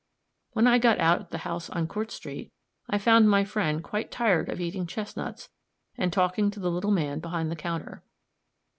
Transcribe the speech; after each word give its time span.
When 0.53 0.65
I 0.65 0.79
got 0.79 0.97
out 0.99 1.21
at 1.21 1.29
the 1.29 1.37
house 1.45 1.69
on 1.69 1.85
Court 1.87 2.09
street, 2.09 2.51
I 2.89 2.97
found 2.97 3.29
my 3.29 3.43
friend 3.43 3.83
quite 3.83 4.09
tired 4.09 4.49
of 4.49 4.59
eating 4.59 4.87
chestnuts 4.87 5.49
and 5.95 6.11
talking 6.11 6.49
to 6.49 6.59
the 6.59 6.71
little 6.71 6.89
man 6.89 7.19
behind 7.19 7.51
the 7.51 7.55
counter. 7.55 8.03